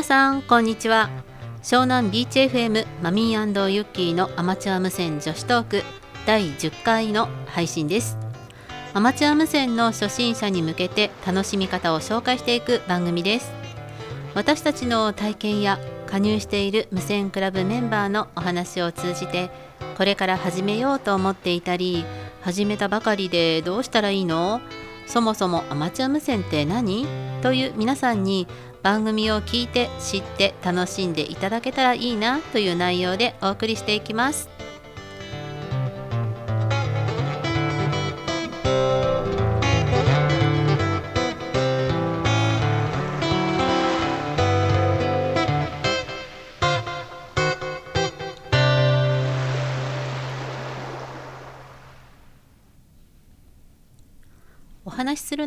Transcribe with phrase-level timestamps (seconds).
[0.00, 1.10] 皆さんこんにちは。
[1.62, 5.82] 湘南ビーチ FM マミーユッキーのアマチュア無線女子トーク
[6.24, 8.16] 第10回の配信です。
[8.94, 13.52] アマチュア無線の初心者に向けて楽しみ方を紹介していく番組です。
[14.34, 19.50] 私たちの体験や加入している無線クラブメンバーのお話を通じて
[19.98, 22.06] これから始めようと思っていたり
[22.40, 24.62] 始めたばかりでどうしたらいいの？
[25.06, 27.06] そもそもアマチュア無線って何？
[27.42, 28.46] という皆さんに
[28.82, 34.59] 番組を聞いて知って楽しんでいただけたらいいなという内容でお送りしていきます。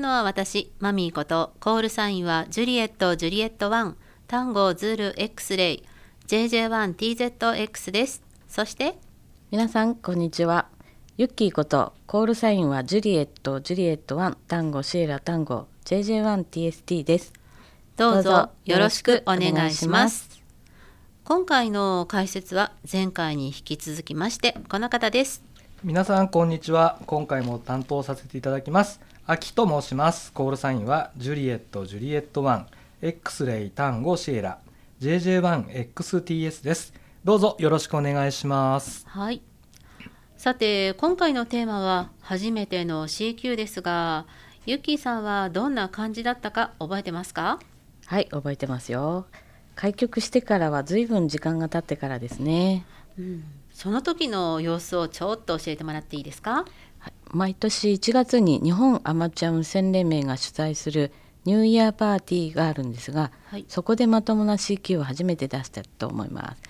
[0.03, 3.93] のは私、マミーこと、コールサインはジュリエット、ジュリエット1、
[4.27, 5.83] タンゴ、ズール、X レイ、
[6.27, 8.21] JJ1TZX です。
[8.49, 8.97] そして、
[9.49, 10.67] 皆さん、こんにちは。
[11.15, 17.31] ユッキーこと、コールサインはジュリエット、ジュリエット1、タンゴ、シエラ、タンゴ、JJ1TST です。
[17.95, 20.43] どうぞよろしくお願いします。
[21.23, 25.43] 今回の解説は前回に引き続きましてこの方です。
[25.81, 26.99] 皆さんこんにちは。
[27.05, 28.99] 今回も担当させていただきます。
[29.25, 30.33] 秋と申します。
[30.33, 32.65] コールサインはジュリエットジュリエット1
[33.01, 34.59] X レイタンゴシエラ。
[34.99, 36.93] JJ1XTS です。
[37.23, 39.05] どうぞよろしくお願いします。
[39.07, 39.41] はい。
[40.35, 44.25] さて今回のテーマは初めての CQ ですが
[44.65, 47.59] ゆきさんはどんな感じだったか覚えてますか？
[48.07, 49.25] はい覚えてますよ。
[49.75, 52.85] 開局してからは随分時間が経ってからですね、
[53.17, 56.65] うん、その時の様子をちょっと教えてもらっていいですか？
[57.33, 61.11] 毎年1月に日本アマチュア無線連盟が主催する
[61.45, 66.61] ニューイヤーパーティーがあるんですが、はい、そこでまともな CQ を初めて出したと思います。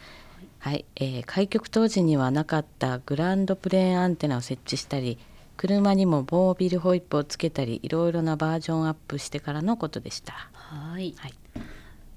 [0.60, 5.20] はい、はい、えー、開局当時にはなかったグランドプレーンアンテナを設置したり
[5.58, 10.50] 車にもボービルホイップをつけたりいろいろなバージョンアップしてからのことでした。
[10.54, 11.34] はい、はい、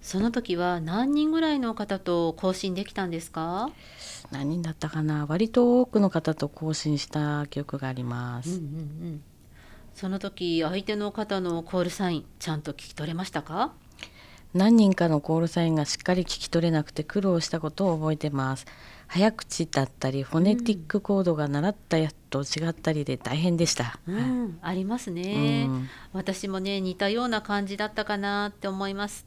[0.06, 3.70] その時は何人ぐらいの方と更新できたんですか？
[4.30, 5.26] 何人だったかな？
[5.26, 8.64] 割と多くの方と更新した記憶があります、うんうんう
[9.14, 9.22] ん、
[9.96, 13.72] その時相手の方のコールサインちゃんと聞き取れましたか？
[14.54, 18.64] 何人かのコールサインがしっかり聞き取れなくて苦労したことを覚えてます。
[19.08, 29.24] 早口だったりフォネティックコードが習ったやつと違ったりで大変でした、うん、ありますね、うん、私もね似たような感じだったかなって思います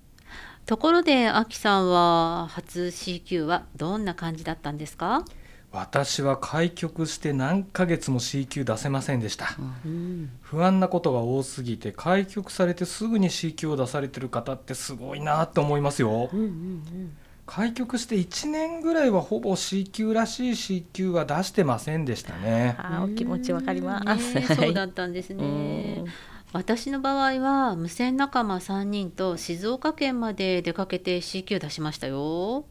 [0.69, 5.25] ところであきさんは初 CQ はどんな感じだったんですか？
[5.71, 9.47] 私は開局して何ヶ月も CQ 出せませんでした、
[9.83, 22.75] うん、不安なことが多すぎて開局されてすぐに CQ を出されてる方ってすごいなと思いますよ、うんうんうん、開局して1年ぐらいはほぼ CQ らしい CQ は出してませんでしたね。
[22.77, 26.03] あお気持ちわかります、ね、そうだったんですね
[26.51, 32.65] 私の場合は無線仲間3人と静岡県まで出かけて CQ 出しましたよ。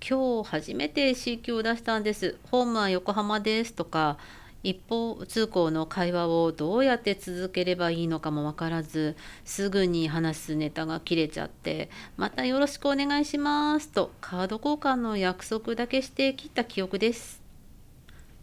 [0.00, 2.38] 今日初めて CQ を出したんです。
[2.50, 4.18] ホームは横浜ですとか
[4.64, 17.37] 一方通行の会話をどうやって続ければいいのかも分からずすぐに話すネタが切れちゃってまたよろしくお願いしますとカード交換の約束だけして切った記憶です。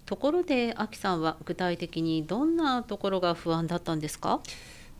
[0.05, 4.41] ところでアキさんは具体的にどんなところが不安だったんですか？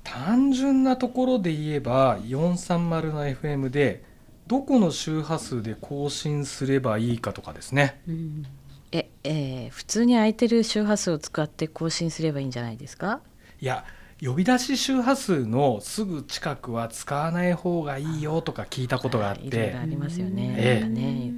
[0.04, 4.04] 単純なところで言えば430の FM で
[4.48, 8.02] どこの周波数で更新すればいいかとかですね。
[8.08, 8.46] うん、
[8.92, 13.22] ええー、普通に空いてる周波数を使って更新すればいいんじゃないですか？
[13.62, 13.84] いや
[14.22, 20.56] 呼び出し周波数のすぐ近くは使わない方がいいよとか聞いたことがあって、ありますよね。
[20.58, 20.86] ええ、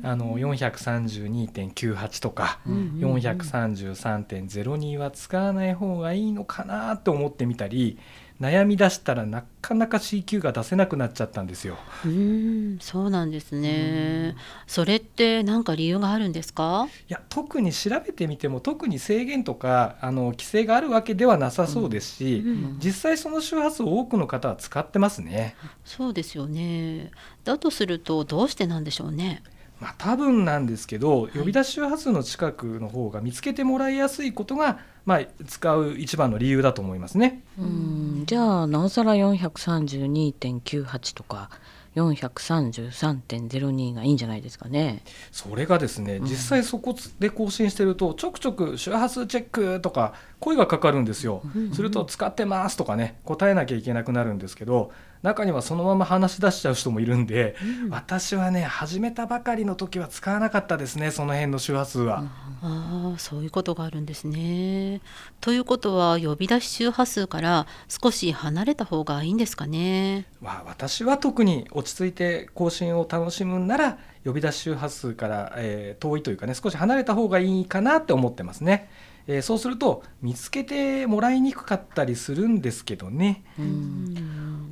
[0.04, 7.98] あの432.98とか、うん、433.02は使わない方がいいのかなと思ってみたり。
[8.40, 11.78] 悩み出したらなかなか CQ が出せなくなっちゃったんですよ。
[12.06, 14.36] うんそうなんですね。
[14.68, 16.88] それって何か理由があるんですか？
[17.10, 25.56] いや特に調べてみても特に制限とかあの規制があるわけではなさそうですし、うんうん、実際その周波数を多くの方は使ってますね。
[25.84, 27.12] そうですよね。
[27.44, 29.42] だとするとどうしてなんでしょうね。
[29.80, 37.42] まあ、多分なんですけど、呼び出し周波数の近くの方が見つけてもらいやすいことが、まあ、使う一番の理由だと思いますね。
[37.58, 41.50] うんじゃあなおさら432.98とか
[41.96, 45.04] 433.02がいいんじゃないですかね。
[45.32, 51.42] それがですね、実際そこで更新してるとちょくちょく周波数チェックとか声がかかるんですよ。
[51.74, 54.92] すると使ってますとかね答えなきゃいけなくなるんですけど
[55.24, 62.24] 中にはそのまま話し出しちゃう人もいるんで、うん、私はね始めたばかりの時は使わなかったですねその辺の周波数は。
[62.62, 65.02] ああそういうことがあるんですね。
[65.42, 70.28] ということは呼び出し周波数から少し離れた方がいいんですかね？
[70.40, 78.90] まあ、私は特に落ち着いて更新を楽しむんなら呼び出し周波数から、えー、遠いというかね少し離れた方がいいかなって思ってますね。
[79.28, 83.44] えー、そうすると見つけてもらいにくかったりするんですけどね。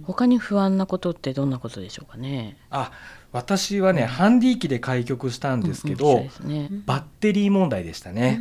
[0.04, 2.58] 他に不安なことってどんなことでしょうかね？
[2.70, 2.92] あ
[3.32, 8.40] 私はね、うん、ハンディ機で開局したんですけど、うんうんね、バッテリー問題でしたね。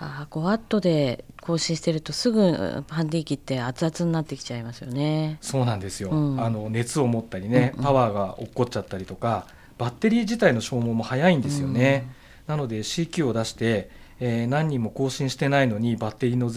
[0.00, 5.38] あ5ワットで更新してるとすぐハンディ機って熱々になってきちゃいますよね。
[5.40, 6.10] そうなんですよ。
[6.10, 9.46] うん、あの熱を持ったりね、パワーが落っこっちゃったりとか、
[9.76, 12.10] バッテリー自体の消耗も早いんですよね。
[12.46, 13.90] なので CQ を出して
[14.20, 16.50] えー、何人も更新してないのにバッテリーの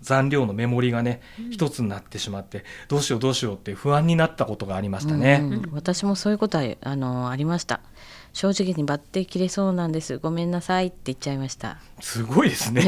[0.00, 5.40] 残量のメモリがね一、うん、つになってしまってどうしようどうしようって不安になったことがありましたね。
[5.42, 5.52] うん。
[5.52, 7.80] うん、私もそういうことはあのありました。
[8.32, 10.18] 正直にバッテリー切れそうなんです。
[10.18, 11.78] ごめんなさいって言っちゃいました。
[12.00, 12.84] すごいですね。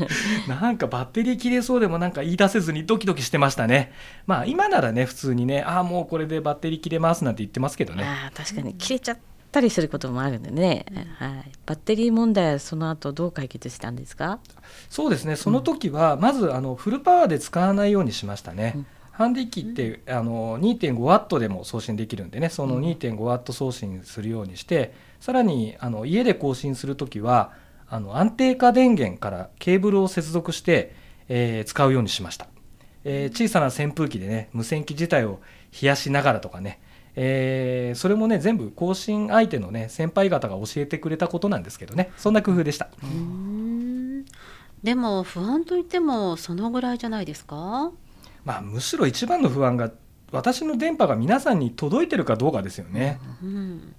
[0.48, 3.92] なんかバッテリー切れそうでもなんか言い出せずにドキドキしてましたね。
[4.26, 8.04] まあ今ならね普通にねああもうこれでバッテリー切れますなんて言ってますけどね。
[8.04, 9.18] あ確かに切れちゃっ
[9.50, 14.38] ったりすることもあるんでね、うん、はい、バッテリー問題はその後どう解決したんですか？
[14.88, 15.34] そうですね。
[15.34, 18.74] その時はまずあのフルパワーで使わないようにしましたね。
[18.76, 18.86] うん。
[19.10, 22.48] ハンディ機ってあの2.5ワットでも送信できるんでね。
[22.48, 27.52] その2.5ワット送信するようにしてさらにあの家で更新する時は
[27.88, 30.94] あの安定化電源からケーブルを接続して、
[31.28, 32.46] えー、使うようにしました、
[33.04, 35.40] えー、小さな扇風機でね無線機自体を
[35.82, 36.80] 冷やしながらとかね
[37.16, 42.12] えー、それもね全部更新相手のね先輩方が教えてくれたことなんですけどね。
[42.16, 42.88] そんな工夫でした。
[44.82, 47.90] でも不安といってもそのぐらいじゃないですか？
[48.44, 49.90] まあむしろ一番の不安が
[50.32, 53.94] 私の電波が皆さんに届いてるかどうかですよね、うん、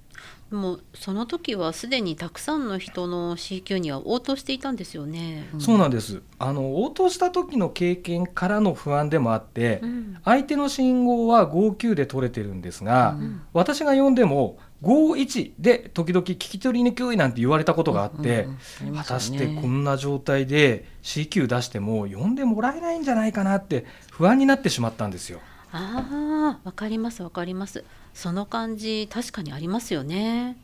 [0.52, 5.48] もうその時はすでにたくさんの人の CQ には応答していたんですよね。
[5.60, 6.22] そうなんです。
[6.40, 18.44] あの応答した時の経験からの不安でもあって、うん、相手の信号は59で取れてるんですが、うん、私が呼んでも51で時々聞き取りにくいなんて言われたことがあって、
[18.82, 25.40] うんうんね、果たしてこんな状態で CQ 出しても呼んでもらえないんじゃないかなって不安になってしまったんですよ。
[25.72, 30.58] ああわかりますわかりますその感じ確かにありますよね。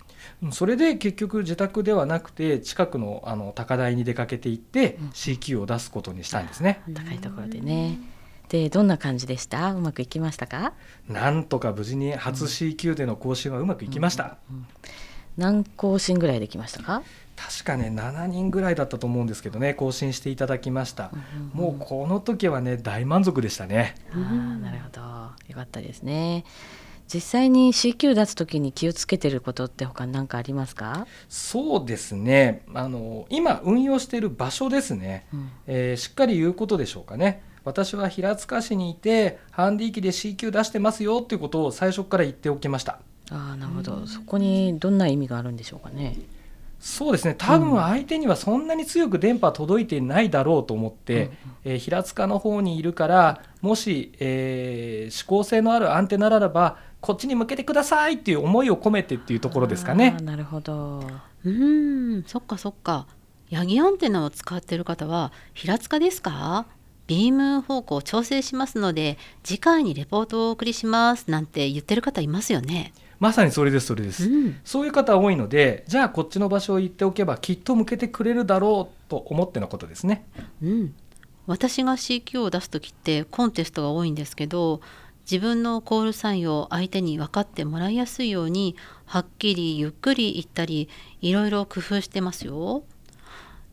[0.51, 7.99] それで結局自宅ではなくて近くのあの高台に出かけていって CQ を出すことにしたんですね、うん、高いところでね。
[8.49, 9.73] でどんな感じでした？
[9.73, 10.73] うまくいきましたか？
[11.07, 14.67] なんとか無事に初 CQ での更新はうまくいきました、うんうん、
[15.37, 17.03] 何更新ぐらいできましたか？
[17.35, 23.95] 確かね7人ぐらいだったと思うんですけどね更新していただきました、うんうん、もうこの時はね大満足でしたね。
[24.11, 25.01] あなるほど。
[25.01, 26.43] よかったですね
[27.13, 31.07] 実際に CQ 出す時に気をつけてることって他に何かありますか？
[31.29, 32.63] そうですね。
[32.73, 37.43] あの今運用している場所ですね、うん、えー、しっかり言うことでしょうかね。
[37.63, 42.99] 私は平塚市にいてハンディ機で CQ 出してますよっていうことを最初から言っておきました。
[43.29, 44.07] あなるほど。
[44.07, 46.15] そこにどんな意味があるんでしょうかね？
[46.79, 47.35] そうですね。
[47.37, 51.31] 多分相手にはそんなに強く電波届いてないだろうと思って、うん、
[51.65, 60.17] えー、平塚の方にいるからもし、えー、指向性のあるアンテナならばこっちに向けてくださいっていう思いを込めてっていうところですかね。
[60.21, 61.01] なるほど
[61.45, 63.07] うんそっかそっか
[63.49, 66.65] ヤギアンテナを使ってる方は平塚ですか？
[67.07, 72.91] ビーム方向調整しますので次回にレポートをお送りしますなんて言ってる方いますよね。
[73.21, 80.25] まさにそれですそれです、うん、そういう方多いのでじゃあこっちの場所を言っておけばきっと向けてくれるだろうと思ってのことですね。
[80.61, 80.93] うん、
[81.45, 84.81] 私が CQ を出す時ってコンテストが多いんですけど
[85.29, 90.87] 自分のコールサインを相手に分かってもらいやすいようにはっきりゆっくり言ったり
[91.19, 92.83] いろいろ工夫してますよ。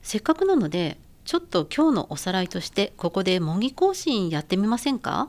[0.02, 5.28] せっかくなのでちょっと今日のおさらいとしてここで模擬更新やってみませんか？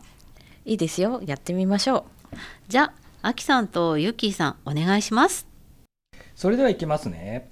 [0.66, 1.22] いいですよ。
[1.24, 2.36] やってみましょう。
[2.68, 2.92] じゃ
[3.22, 5.48] あきさんとゆきーさんお願いします。
[6.36, 7.48] それではいきますね。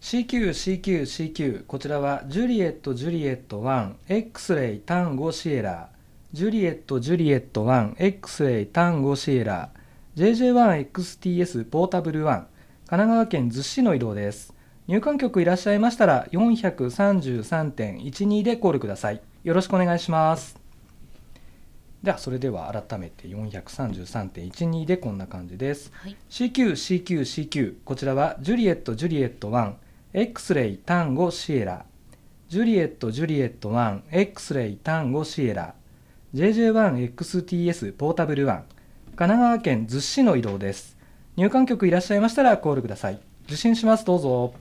[0.00, 5.90] CQCQCQ こちらはジュリエットジュリエット 1X レイ単語シエラ
[6.34, 9.70] ジュリエットジュリエット 1X レイ単語シエラ
[10.16, 12.46] JJ1XTS ポータブル1神
[12.86, 14.52] 奈川県逗子市の移動です。
[14.88, 19.22] 入管局いらっしゃいましたら433.12でコールください。
[19.44, 20.58] よろしくお願いします。
[22.02, 29.52] ではそれでは改めて433.12でこんな感じです、はい、CQCQCQ こちらはジュリエットジュリエット
[30.12, 31.84] 1X レイ単語シエラ
[32.48, 35.76] ジュリエットジュリエット 1X レイ単語シエラ
[36.34, 40.96] JJ1XTS ポータブル1神神奈川県逗子市の移動です。
[41.36, 43.20] 入管局いらっしゃいましたらコールください。
[43.44, 44.04] 受信します。
[44.04, 44.52] どうぞ。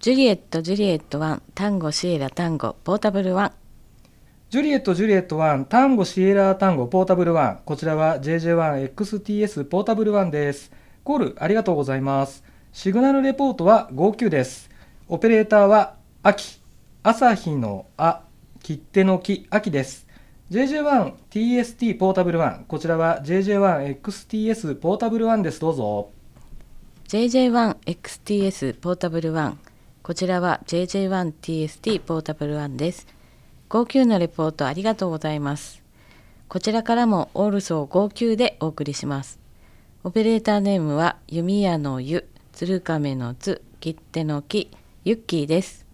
[0.00, 3.52] ジュリエットジュリエット1タンゴシエラタンゴポータブル1
[4.50, 10.70] ジュリエットジュリエット1タンゴシエラタンゴポータブル1こちらは JJ1XTS ポータブル1です。
[11.02, 12.44] コールありがとうございます。
[12.74, 14.68] シグナルレポートは59です。
[15.08, 16.60] オペレーターは秋
[17.02, 18.20] 朝日のあ
[18.62, 20.03] 切手の木秋です
[20.54, 25.58] JJ1TST ポータブル1こちらは JJ1XTS ポータブル1です。
[25.58, 26.10] どうぞ。
[27.08, 29.54] JJ1XTS ポータブル1
[30.04, 33.08] こちらは JJ1TST ポータブル1です。
[33.68, 35.82] 59のレポートありがとうございます。
[36.46, 39.40] こちらからもオールソー59でお送りします。
[40.04, 44.70] オペレーターネームは弓矢の湯鶴亀の津切手の木
[45.04, 45.84] ユッキーです。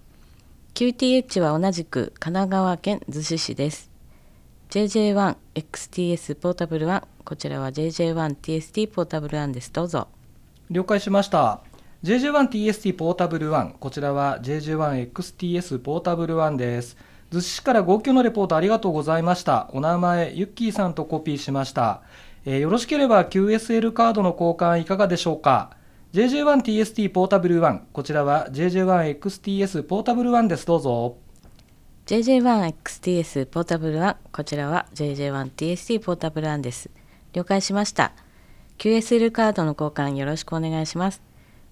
[0.74, 3.89] QTH は同じく神奈川県逗子市です。
[4.70, 9.72] JJ1XTS ポータブル1こちらは JJ1TST ポータブル1です。
[9.72, 10.06] どうぞ。
[10.70, 11.60] 了解しました。
[12.04, 16.96] JJ1TST ポータブル1こちらは JJ1XTS ポータブル1です。
[17.32, 19.68] 逗子市から号泣のレポートありがとうございました。
[19.72, 22.02] お名前ユッキーさんとコピーしました、
[22.44, 25.76] えー、よろしければ QSL カードの交換いかがでしょうか
[26.12, 30.64] ？JJ1TST ポータブル1こちらは JJ1XTS ポータブル1です。
[30.64, 31.16] どうぞ。
[32.10, 36.90] JJ1XTS ポータブル1こちらは JJ1TST ポータブル1です。
[37.34, 38.10] 了解しました。
[38.78, 41.22] QSL カードの交換よろしくお願いします。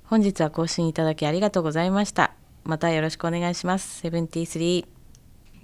[0.04, 2.34] 本日は更新いただきありがとうございました。
[2.62, 4.06] またよろしくお願いします。
[4.06, 4.86] 73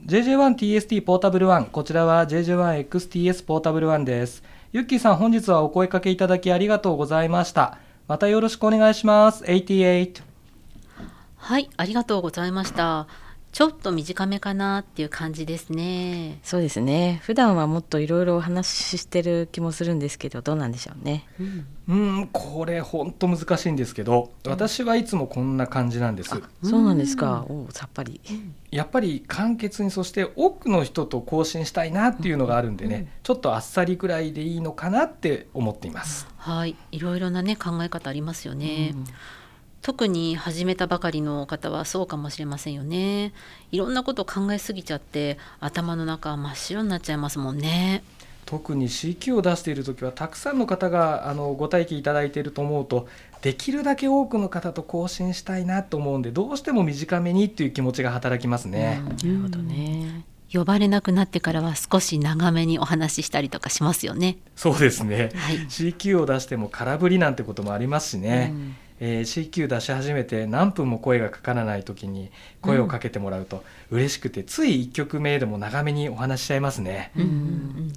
[0.07, 4.43] JJ1TST ポータブル1こちらは JJ1XTS ポータブル1です。
[4.73, 7.79] ユッキーさん本日はお声かけいただきありがとうございました。
[8.09, 9.45] またよろしくお願いします。
[9.45, 10.21] 88
[11.37, 13.07] はいありがとうございました
[13.55, 16.41] ちょっと短めかなっていう感じですね。
[16.43, 17.21] そうですね。
[17.23, 21.25] 普段はもっといろいろお話ししてる気もするんですけどどうなんでしょうね。
[21.89, 26.31] うん、んこれ本当難しいんですけど私はいつもこんな感じなんです、
[26.65, 27.47] そうなんですか。
[27.49, 28.21] おさっぱり。
[28.73, 36.27] やっぱり簡潔にそして多くの人と交信したいなっていうのがあるんでね、ちょっとあっさりぐらいでいいのかなって思っています。
[36.39, 36.75] はい。
[36.91, 39.05] いろいろなね考え方ありますよね、うん
[39.85, 43.35] 特に始めたばかりの方はそうかもしれませんよね
[43.71, 48.03] いろんなこと考えすぎちゃって頭の中真っ白になっちゃいますもんね
[48.47, 53.09] 特に CQ を出している時はたくさんの方があのご待機いただいていると思うと
[53.43, 59.03] できるだけ多くの方と更新したいなと思うんでどうしても短めにっていう気持ちが働きますね。
[59.05, 64.39] なるほどね呼ばれなくなってからは少し長めにお話ししたりとかしますよね。
[64.57, 65.31] そうですね。
[65.35, 68.53] はい、CQ を出しても空振りなんてこともありますしね。
[68.53, 77.11] うんえー、CQ 出し始めて何分も声がかからない時に声をかけてもらうと嬉しくて、うん、つい1曲目でも長めにお話しちゃいますね。
[77.17, 77.93] うんうんうん。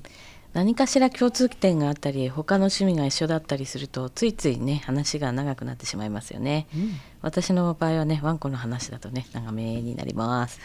[0.54, 10.60] 何かしら共通点があったり他の趣味が一緒だったりするとついついね話が長くなってしまいますよね、うん、私の場合はねワンコの話だとね長めになります。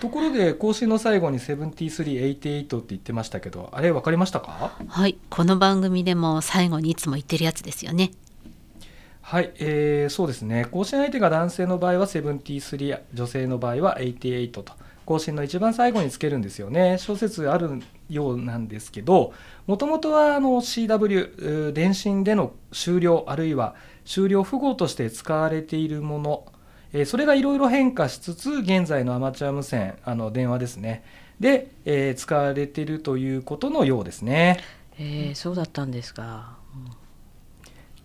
[0.00, 4.72] ところで更新の最後に7388って言ってましたけどあれ分かりましたか？
[4.88, 5.18] はい。
[5.28, 8.12] この番組でも最後にいつも言ってるやつですよね
[9.26, 10.66] はい、えー、そうですね。
[10.70, 14.64] 更新相手が男性の場合は73女性の場合は88と。
[15.04, 16.96] 更新の一番最後につけるんですよね。
[16.98, 19.32] 小説あるようなんですけど
[19.66, 26.46] もともとはあの CW 電信での終了あるいは終了符号として使われているもの、
[26.92, 31.02] えー、それがいろいろ変化しつつ現在のアマチュア無線あの電話ですね。
[31.40, 34.60] で、えー、使われているということのようですね。
[35.00, 36.64] えー、そうだったんですか。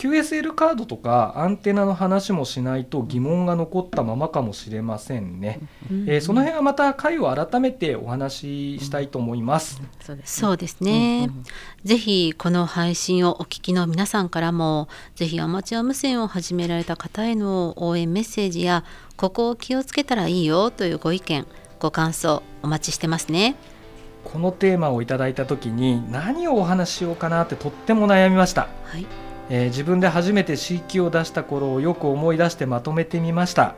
[0.03, 5.60] うん QSL カードとかアンテナの話もしないと疑問が残ったままかもしれませんね、
[5.91, 9.79] うん、えー、その辺はまた回を改めてお話ししたいと思います、
[10.10, 11.43] うん、そうですね、うん、
[11.84, 18.84] ぜひこの配信をお聞きの皆さんからもぜひアマチュア無線を始められた方への応援メッセージや
[19.17, 21.46] ここを気をつけたらいいよというご意見
[21.79, 23.55] ご感想お待ちしてますね。
[24.24, 29.21] このテーマをいただいた時に何をお話ししようかなってとっても悩みました、はい
[29.53, 33.75] えー、自分で初めて C 級を出した頃をよく思い出してまとめてみました、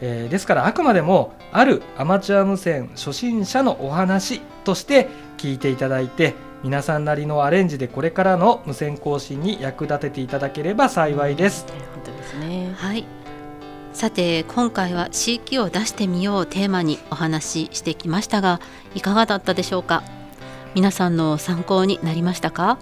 [0.00, 11.66] えー、ですからあくまでもあるアマチュア無線初心者のお話として聞いていただいて皆さんなりのアレンジでこれからの無線更新に役立てていただければ幸いです。
[11.68, 12.72] 本当ですね。
[12.74, 13.04] はい。
[13.92, 18.60] さて今回は C 級を出してみようテーマにお話ししてきましたが
[18.94, 20.02] いかがだったでしょうか？
[20.74, 22.78] 皆さんの参考になりましたか？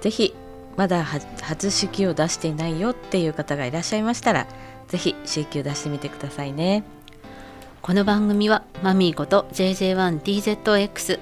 [0.00, 0.34] ぜひ
[0.76, 1.04] まだ
[1.42, 4.46] 初試給を出していないよっていう方がいらっしゃいましたら
[4.88, 6.84] ぜひ C 級出してみてくださいね。
[7.80, 11.18] この番組はマミーこと JJ1DZX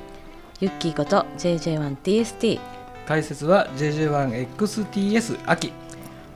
[0.61, 2.61] ユッキーこと JJ1TST
[3.07, 5.73] 解説は JJ1XTS 秋